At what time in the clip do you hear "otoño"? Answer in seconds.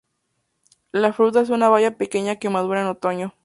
2.87-3.35